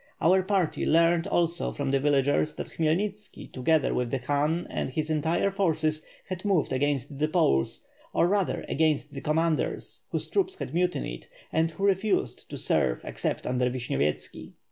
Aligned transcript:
Our 0.19 0.41
party 0.41 0.83
learned 0.83 1.27
also 1.27 1.71
from 1.71 1.91
the 1.91 1.99
villagers 1.99 2.55
that 2.55 2.69
Khmyelnitski 2.71 3.51
together 3.51 3.93
with 3.93 4.09
the 4.09 4.17
Khan 4.17 4.65
and 4.67 4.89
his 4.89 5.11
entire 5.11 5.51
forces 5.51 6.01
had 6.27 6.43
moved 6.43 6.73
against 6.73 7.19
the 7.19 7.27
Poles, 7.27 7.83
or 8.11 8.27
rather 8.27 8.65
against 8.67 9.13
the 9.13 9.21
commanders, 9.21 10.01
whose 10.09 10.27
troops 10.27 10.55
had 10.55 10.73
mutinied, 10.73 11.27
and 11.53 11.69
who 11.69 11.83
refused 11.85 12.49
to 12.49 12.57
serve 12.57 13.01
except 13.05 13.45
under 13.45 13.69
Vishnyovyetski. 13.69 14.53